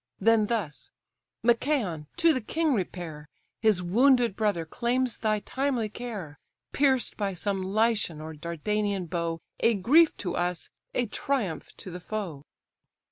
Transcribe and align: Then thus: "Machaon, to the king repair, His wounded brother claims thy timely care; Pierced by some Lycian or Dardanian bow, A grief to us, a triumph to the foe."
Then 0.19 0.47
thus: 0.47 0.89
"Machaon, 1.43 2.07
to 2.17 2.33
the 2.33 2.41
king 2.41 2.73
repair, 2.73 3.27
His 3.61 3.83
wounded 3.83 4.35
brother 4.35 4.65
claims 4.65 5.19
thy 5.19 5.41
timely 5.41 5.89
care; 5.89 6.39
Pierced 6.71 7.17
by 7.17 7.33
some 7.33 7.61
Lycian 7.61 8.19
or 8.19 8.33
Dardanian 8.33 9.05
bow, 9.05 9.41
A 9.59 9.75
grief 9.75 10.17
to 10.17 10.35
us, 10.35 10.71
a 10.95 11.05
triumph 11.05 11.69
to 11.77 11.91
the 11.91 11.99
foe." 11.99 12.43